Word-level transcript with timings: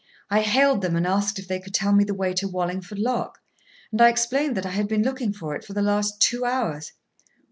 I 0.31 0.41
hailed 0.41 0.81
them, 0.81 0.95
and 0.95 1.05
asked 1.05 1.37
if 1.37 1.47
they 1.47 1.59
could 1.59 1.75
tell 1.75 1.93
me 1.93 2.03
the 2.03 2.15
way 2.15 2.33
to 2.33 2.47
Wallingford 2.47 2.97
lock; 2.97 3.37
and 3.91 4.01
I 4.01 4.09
explained 4.09 4.57
that 4.57 4.65
I 4.65 4.71
had 4.71 4.87
been 4.87 5.03
looking 5.03 5.31
for 5.31 5.53
it 5.55 5.63
for 5.63 5.73
the 5.73 5.83
last 5.83 6.19
two 6.19 6.43
hours. 6.43 6.93